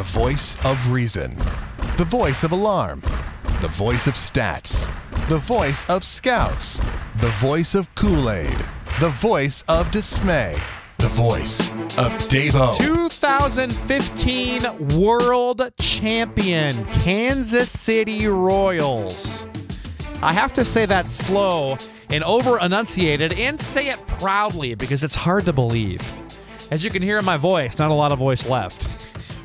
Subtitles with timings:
[0.00, 1.36] The voice of reason.
[1.98, 3.02] The voice of alarm.
[3.60, 4.90] The voice of stats.
[5.28, 6.80] The voice of scouts.
[7.18, 8.56] The voice of Kool Aid.
[8.98, 10.58] The voice of dismay.
[10.96, 11.68] The voice
[11.98, 12.74] of Davo.
[12.78, 19.44] 2015 World Champion Kansas City Royals.
[20.22, 21.76] I have to say that slow
[22.08, 26.00] and over enunciated and say it proudly because it's hard to believe.
[26.70, 28.88] As you can hear in my voice, not a lot of voice left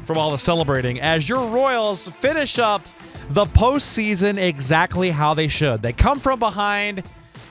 [0.06, 2.86] from all the celebrating as your Royals finish up
[3.30, 5.82] the postseason exactly how they should.
[5.82, 7.04] They come from behind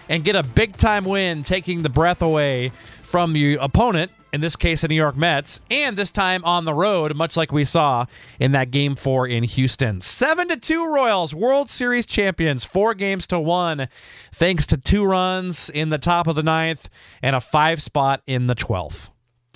[0.08, 2.70] and get a big time win, taking the breath away
[3.02, 6.74] from the opponent, in this case, the New York Mets, and this time on the
[6.74, 8.06] road, much like we saw
[8.38, 10.00] in that game four in Houston.
[10.00, 13.88] 7 to 2 Royals, World Series champions, four games to one,
[14.32, 16.88] thanks to two runs in the top of the ninth
[17.22, 19.10] and a five spot in the 12th.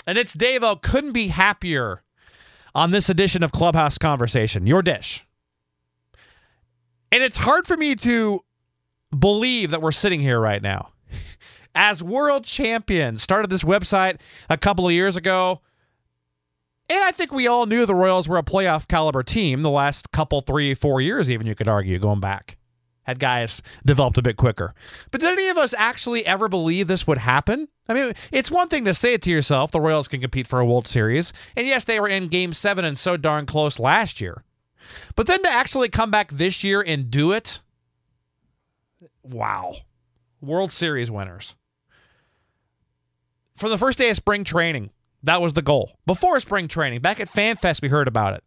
[0.07, 2.03] And it's Davo, couldn't be happier
[2.75, 5.27] on this edition of Clubhouse Conversation, your dish.
[7.11, 8.41] And it's hard for me to
[9.17, 10.91] believe that we're sitting here right now
[11.75, 13.23] as world champions.
[13.23, 14.21] Started this website
[14.51, 15.63] a couple of years ago.
[16.91, 20.11] And I think we all knew the Royals were a playoff caliber team the last
[20.13, 22.58] couple, three, four years, even you could argue, going back.
[23.09, 24.75] Had guys developed a bit quicker.
[25.11, 27.69] But did any of us actually ever believe this would happen?
[27.89, 30.61] I mean, it's one thing to say it to yourself the Royals can compete for
[30.61, 31.33] a World Series.
[31.57, 34.45] And yes, they were in game seven and so darn close last year.
[35.17, 37.63] But then to actually come back this year and do it,
[39.23, 39.77] wow.
[40.43, 41.55] World Series winners.
[43.57, 44.91] From the first day of spring training,
[45.23, 45.93] that was the goal.
[46.05, 48.45] Before spring training, back at FanFest, we heard about it.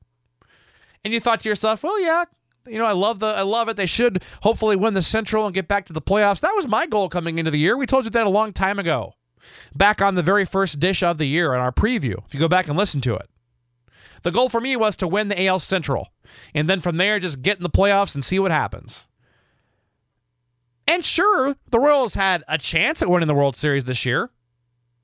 [1.04, 2.26] And you thought to yourself, well, yeah,
[2.67, 3.78] you know, I love the I love it.
[3.78, 6.42] They should hopefully win the Central and get back to the playoffs.
[6.42, 7.78] That was my goal coming into the year.
[7.78, 9.14] We told you that a long time ago.
[9.76, 12.23] Back on the very first dish of the year in our preview.
[12.26, 13.30] If you go back and listen to it.
[14.22, 16.09] The goal for me was to win the AL Central.
[16.54, 19.08] And then from there, just get in the playoffs and see what happens.
[20.88, 24.30] And sure, the Royals had a chance at winning the World Series this year.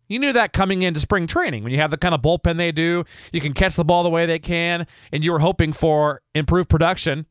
[0.08, 1.64] You knew that coming into spring training.
[1.64, 3.04] When you have the kind of bullpen they do,
[3.34, 6.70] you can catch the ball the way they can, and you were hoping for improved
[6.70, 7.26] production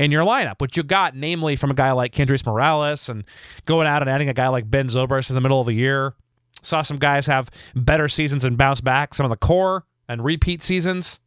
[0.00, 3.22] in your lineup, which you got, namely from a guy like Kendrys Morales and
[3.66, 6.14] going out and adding a guy like Ben Zobrist in the middle of the year.
[6.62, 10.62] Saw some guys have better seasons and bounce back, some of the core and repeat
[10.62, 11.20] seasons.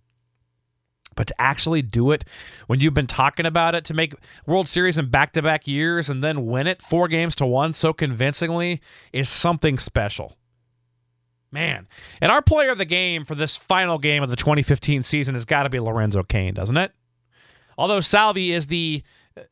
[1.16, 2.26] But to actually do it
[2.66, 4.16] when you've been talking about it to make
[4.48, 7.76] World Series in back to back years and then win it four games to one
[7.76, 8.82] so convincingly
[9.14, 10.36] is something special.
[11.52, 11.88] Man.
[12.20, 15.46] And our player of the game for this final game of the 2015 season has
[15.46, 16.92] got to be Lorenzo Cain, doesn't it?
[17.78, 19.04] Although Salvy is the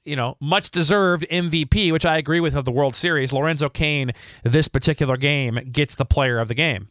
[0.05, 4.11] you know, much deserved MVP, which I agree with of the World Series, Lorenzo Cain
[4.43, 6.89] this particular game gets the player of the game.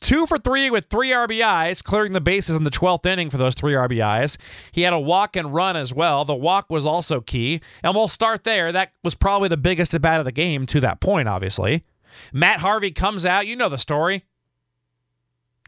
[0.00, 3.54] Two for three with three RBIs, clearing the bases in the 12th inning for those
[3.54, 4.36] three RBIs.
[4.70, 6.24] He had a walk and run as well.
[6.24, 7.60] The walk was also key.
[7.82, 8.70] And we'll start there.
[8.70, 11.84] That was probably the biggest at bat of the game to that point, obviously.
[12.32, 13.48] Matt Harvey comes out.
[13.48, 14.24] You know the story.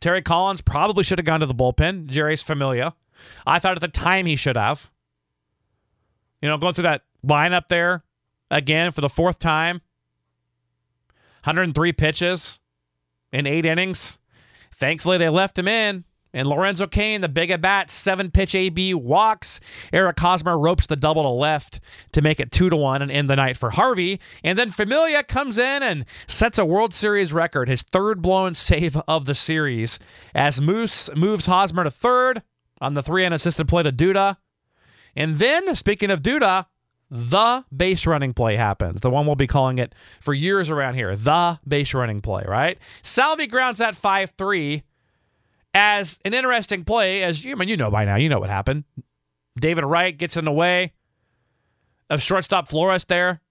[0.00, 2.08] Terry Collins probably should have gone to the bullpen.
[2.08, 2.94] Jeurys Familia.
[3.46, 4.90] I thought at the time he should have.
[6.42, 8.04] You know, going through that lineup there
[8.50, 9.80] again for the fourth time.
[11.44, 12.60] 103 pitches
[13.32, 14.18] in eight innings.
[14.74, 16.04] Thankfully, they left him in.
[16.36, 19.58] And Lorenzo Cain, the big at bat, seven pitch AB walks.
[19.90, 21.80] Eric Hosmer ropes the double to left
[22.12, 24.20] to make it two to one and end the night for Harvey.
[24.44, 28.98] And then Familia comes in and sets a World Series record, his third blown save
[29.08, 29.98] of the series,
[30.34, 32.42] as Moose moves Hosmer to third
[32.82, 34.36] on the three unassisted play to Duda.
[35.16, 36.66] And then, speaking of Duda,
[37.10, 39.00] the base running play happens.
[39.00, 41.16] The one we'll be calling it for years around here.
[41.16, 42.78] The base running play, right?
[43.00, 44.82] Salvy grounds at 5 3
[45.76, 48.48] as an interesting play, as you I mean, you know by now, you know what
[48.48, 48.84] happened.
[49.60, 50.94] David Wright gets in the way
[52.08, 53.42] of shortstop Flores there,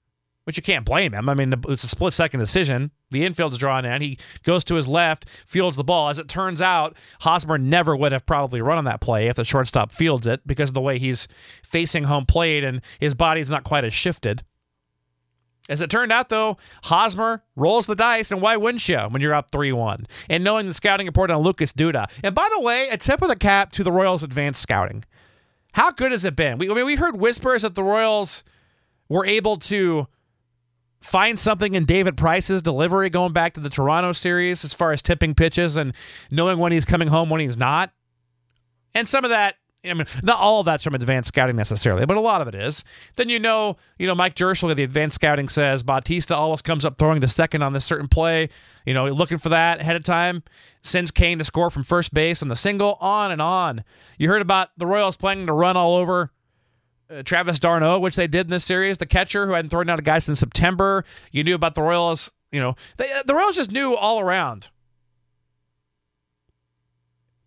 [0.46, 1.30] which you can't blame him.
[1.30, 2.90] I mean, it's a split second decision.
[3.12, 4.02] The infield is drawn in.
[4.02, 6.10] He goes to his left, fields the ball.
[6.10, 9.46] As it turns out, Hosmer never would have probably run on that play if the
[9.46, 11.28] shortstop fields it because of the way he's
[11.64, 14.44] facing home plate and his body's not quite as shifted.
[15.68, 19.34] As it turned out, though, Hosmer rolls the dice, and why wouldn't you when you're
[19.34, 20.06] up 3 1?
[20.30, 22.06] And knowing the scouting report on Lucas Duda.
[22.24, 25.04] And by the way, a tip of the cap to the Royals' advanced scouting.
[25.74, 26.58] How good has it been?
[26.58, 28.44] We, I mean, we heard whispers that the Royals
[29.10, 30.08] were able to
[31.02, 35.02] find something in David Price's delivery going back to the Toronto series as far as
[35.02, 35.94] tipping pitches and
[36.32, 37.92] knowing when he's coming home, when he's not.
[38.94, 39.56] And some of that
[39.90, 42.84] I mean, not all that's from advanced scouting necessarily, but a lot of it is.
[43.16, 46.98] Then you know, you know, Mike at the advanced scouting says Bautista always comes up
[46.98, 48.50] throwing to second on this certain play.
[48.86, 50.44] You know, looking for that ahead of time.
[50.82, 52.98] Sends Cain to score from first base on the single.
[53.02, 53.84] On and on.
[54.18, 56.32] You heard about the Royals planning to run all over
[57.10, 60.00] uh, Travis d'Arnaud, which they did in this series, the catcher who hadn't thrown out
[60.00, 61.06] a guy since September.
[61.32, 62.32] You knew about the Royals.
[62.52, 64.70] You know, they, the Royals just knew all around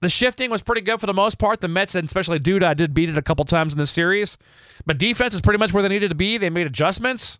[0.00, 1.60] the shifting was pretty good for the most part.
[1.60, 4.38] The Mets and especially Duda did beat it a couple times in this series,
[4.86, 6.38] but defense is pretty much where they needed to be.
[6.38, 7.38] They made adjustments,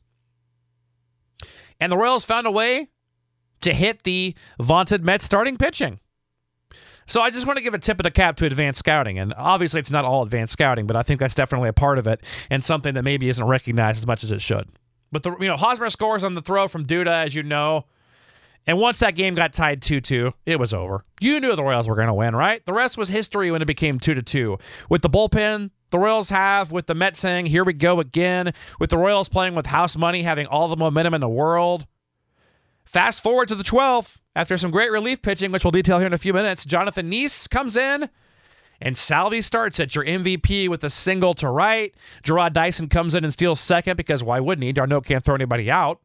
[1.81, 2.89] and the Royals found a way
[3.61, 6.01] to hit the vaunted Mets starting pitching.
[7.07, 9.33] So I just want to give a tip of the cap to advanced scouting, and
[9.35, 12.23] obviously it's not all advanced scouting, but I think that's definitely a part of it
[12.51, 14.69] and something that maybe isn't recognized as much as it should.
[15.11, 17.87] But the you know Hosmer scores on the throw from Duda, as you know.
[18.69, 21.03] And once that game got tied 2 2, it was over.
[21.21, 22.63] You knew the Royals were going to win, right?
[22.67, 24.59] The rest was history when it became 2 2.
[24.91, 28.91] With the bullpen, the Royals have, with the Mets saying, here we go again, with
[28.91, 31.87] the Royals playing with house money, having all the momentum in the world.
[32.85, 36.13] Fast forward to the 12th, after some great relief pitching, which we'll detail here in
[36.13, 38.11] a few minutes, Jonathan Niese comes in.
[38.83, 41.95] And Salvy starts at your MVP with a single to right.
[42.23, 44.73] Jarrod Dyson comes in and steals second because why wouldn't he?
[44.73, 46.01] d'Arnaud can't throw anybody out.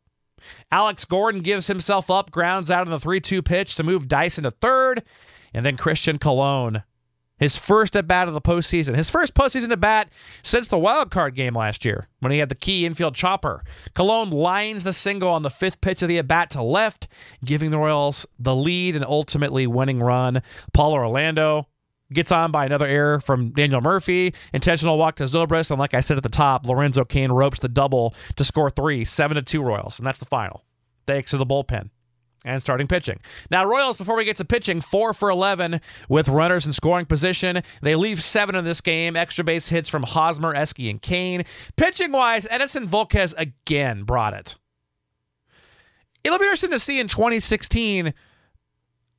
[0.71, 4.43] Alex Gordon gives himself up, grounds out on the 3 2 pitch to move Dyson
[4.43, 5.03] to third.
[5.53, 6.81] And then Christian Colon,
[7.37, 10.09] his first at bat of the postseason, his first postseason at bat
[10.41, 13.63] since the wild card game last year when he had the key infield chopper.
[13.93, 17.07] Colon lines the single on the fifth pitch of the at bat to left,
[17.43, 20.41] giving the Royals the lead and ultimately winning run.
[20.73, 21.67] Paulo Orlando
[22.13, 24.33] gets on by another error from Daniel Murphy.
[24.53, 25.71] Intentional walk to Zobrist.
[25.71, 29.05] And like I said at the top, Lorenzo Cain ropes the double to score three,
[29.05, 29.99] seven to two Royals.
[29.99, 30.63] And that's the final.
[31.05, 31.89] Thanks to the bullpen
[32.45, 33.19] and starting pitching.
[33.49, 37.61] Now, Royals, before we get to pitching, four for 11 with runners in scoring position.
[37.81, 39.15] They leave seven in this game.
[39.15, 41.45] Extra base hits from Hosmer, Eske, and Cain.
[41.77, 44.55] Pitching wise, Edinson Volquez again brought it.
[46.23, 48.13] It'll be interesting to see in 2016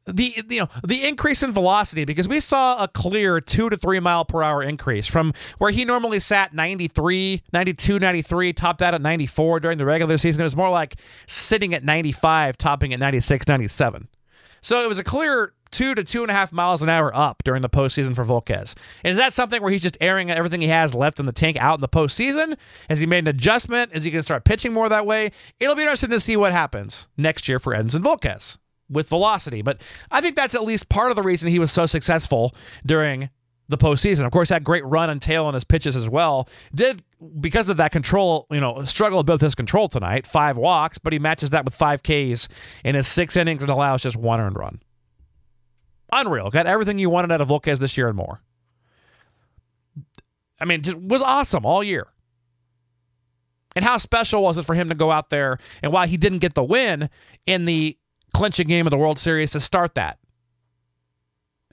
[0.06, 4.00] the you know the increase in velocity because we saw a clear 2 to 3
[4.00, 9.00] mile per hour increase from where he normally sat 93 92 93 topped out at
[9.00, 10.96] 94 during the regular season it was more like
[11.26, 14.08] sitting at 95 topping at 96 97
[14.60, 17.42] so it was a clear two to two and a half miles an hour up
[17.42, 18.74] during the postseason for Volquez.
[19.02, 21.56] And is that something where he's just airing everything he has left in the tank
[21.58, 22.56] out in the postseason?
[22.88, 23.90] Has he made an adjustment?
[23.92, 25.32] Is he going to start pitching more that way?
[25.58, 28.56] It'll be interesting to see what happens next year for Edinson Volquez
[28.88, 29.62] with velocity.
[29.62, 32.54] But I think that's at least part of the reason he was so successful
[32.84, 33.30] during
[33.68, 34.26] the postseason.
[34.26, 36.48] Of course, that great run and tail on his pitches as well.
[36.74, 37.02] Did
[37.40, 40.26] because of that control, you know, struggle with his control tonight.
[40.26, 42.48] Five walks, but he matches that with five Ks
[42.84, 44.80] in his six innings and allows just one earned run.
[46.12, 46.50] Unreal.
[46.50, 48.40] Got everything you wanted out of Volquez this year and more.
[50.60, 52.06] I mean, just was awesome all year.
[53.74, 56.38] And how special was it for him to go out there and while he didn't
[56.38, 57.10] get the win
[57.46, 57.98] in the
[58.34, 60.18] clinching game of the World Series to start that.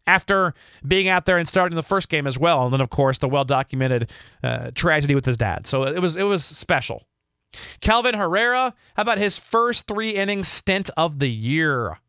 [0.08, 0.54] After
[0.88, 3.28] being out there and starting the first game as well, and then of course the
[3.28, 4.10] well documented
[4.44, 5.68] uh, tragedy with his dad.
[5.68, 7.04] So it was it was special.
[7.82, 12.00] Kelvin Herrera, how about his first three innings stint of the year?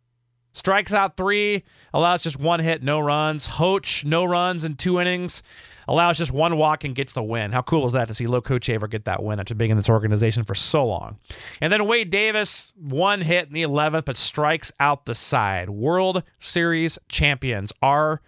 [0.52, 1.64] Strikes out three,
[1.94, 3.48] allows just one hit, no runs.
[3.48, 5.42] Hoach, no runs in two innings
[5.88, 7.52] allows just one walk and gets the win.
[7.52, 9.88] How cool is that to see Luke Hochevar get that win after being in this
[9.88, 11.18] organization for so long?
[11.60, 15.70] And then Wade Davis, one hit in the 11th, but strikes out the side.
[15.70, 18.20] World Series champions are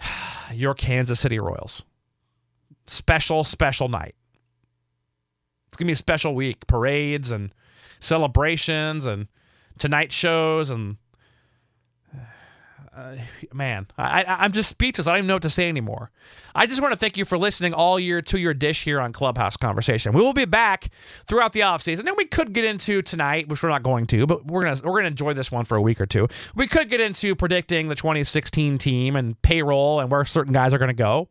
[0.52, 1.84] your Kansas City Royals.
[2.86, 4.14] Special, special night.
[5.68, 6.66] It's going to be a special week.
[6.66, 7.52] Parades and
[8.00, 9.26] celebrations and
[9.78, 10.96] tonight shows and
[12.96, 13.16] uh,
[13.52, 15.06] man, I, I'm just speechless.
[15.06, 16.10] I don't even know what to say anymore.
[16.54, 19.12] I just want to thank you for listening all year to your dish here on
[19.12, 20.12] Clubhouse Conversation.
[20.12, 20.90] We will be back
[21.26, 24.46] throughout the offseason, and we could get into tonight, which we're not going to, but
[24.46, 26.28] we're gonna we're gonna enjoy this one for a week or two.
[26.54, 30.78] We could get into predicting the 2016 team and payroll and where certain guys are
[30.78, 31.28] gonna go.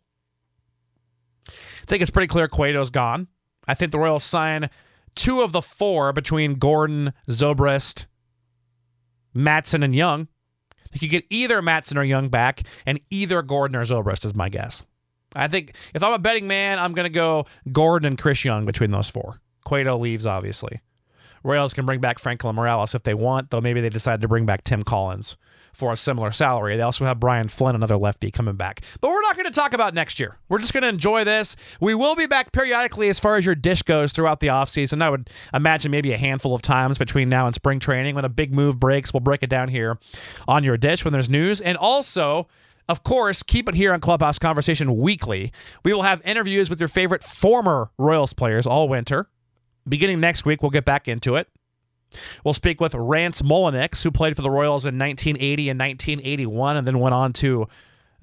[1.48, 3.27] I think it's pretty clear Cueto's gone.
[3.67, 4.70] I think the Royals sign
[5.15, 8.05] two of the four between Gordon, Zobrist,
[9.36, 10.27] Madson, and Young.
[10.93, 14.50] They could get either Madson or Young back, and either Gordon or Zobrist is my
[14.50, 14.85] guess.
[15.35, 18.65] I think if I'm a betting man, I'm going to go Gordon and Chris Young
[18.65, 19.39] between those four.
[19.65, 20.79] Cueto leaves, obviously.
[21.43, 24.45] Royals can bring back Franklin Morales if they want, though maybe they decide to bring
[24.45, 25.38] back Tim Collins
[25.73, 26.77] for a similar salary.
[26.77, 28.81] They also have Brian Flynn, another lefty, coming back.
[29.01, 30.38] But we're not going to talk about next year.
[30.47, 31.55] We're just going to enjoy this.
[31.81, 35.01] We will be back periodically as far as your dish goes throughout the offseason.
[35.01, 38.13] I would imagine maybe a handful of times between now and spring training.
[38.15, 39.97] When a big move breaks, we'll break it down here
[40.47, 41.59] on your dish when there's news.
[41.59, 42.47] And also,
[42.89, 45.51] Of course, keep it here on Clubhouse Conversation weekly.
[45.85, 49.29] We will have interviews with your favorite former Royals players all winter.
[49.87, 51.47] Beginning next week, we'll get back into it.
[52.43, 56.87] We'll speak with Rance Mulliniks, who played for the Royals in 1980 and 1981 and
[56.87, 57.67] then went on to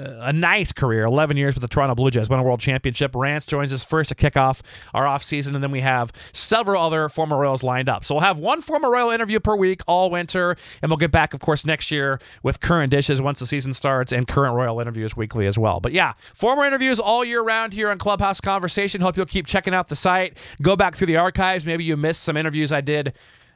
[0.00, 3.14] Uh, a nice career 11 years with the Toronto Blue Jays, won a world championship.
[3.14, 4.62] Rance joins us first to kick off
[4.95, 8.04] our offseason, and then we have several other former Royals lined up.
[8.04, 11.35] So we'll have one former Royal interview per week all winter, and we'll get back,
[11.35, 15.16] of course, next year with current dishes once the season starts and current Royal interviews
[15.16, 15.80] weekly as well.
[15.80, 19.00] But yeah, former interviews all year round here on Clubhouse Conversation.
[19.00, 20.38] Hope you'll keep checking out the site.
[20.62, 21.66] Go back through the archives.
[21.66, 23.12] Maybe you missed some interviews I did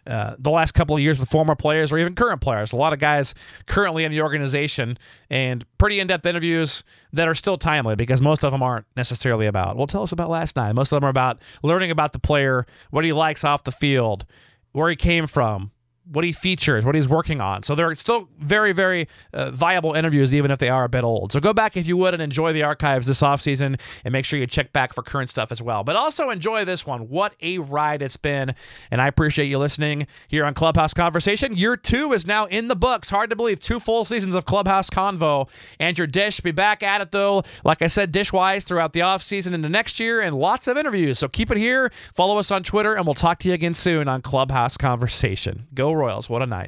[0.06, 2.73] uh, the last couple of years with former players or even current players.
[2.73, 3.34] A lot of guys
[3.66, 4.99] currently in the organization
[5.30, 9.46] and pretty in depth interviews that are still timely because most of them aren't necessarily
[9.46, 10.75] about, well, tell us about last night.
[10.75, 14.26] Most of them are about learning about the player, what he likes off the field,
[14.73, 15.70] where he came from,
[16.11, 17.62] what he features, what he's working on.
[17.62, 21.32] So they're still very, very uh, viable interviews, even if they are a bit old.
[21.32, 24.38] So go back if you would and enjoy the archives this offseason and make sure
[24.38, 25.82] you check back for current stuff as well.
[25.82, 27.08] But also enjoy this one.
[27.08, 28.54] What a ride it's been.
[28.90, 31.56] And I appreciate you listening here on Clubhouse Conversation.
[31.56, 33.08] Year two is now in the books.
[33.08, 33.61] Hard to believe.
[33.61, 35.49] Two full seasons of Clubhouse Convo.
[35.80, 36.40] And your dish.
[36.40, 40.20] Be back at it, though, like I said, dishwise throughout the offseason into next year
[40.20, 41.18] and lots of interviews.
[41.18, 41.90] So keep it here.
[42.12, 45.66] Follow us on Twitter, and we'll talk to you again soon on Clubhouse Conversation.
[45.73, 46.28] Go Royals.
[46.28, 46.62] What a night.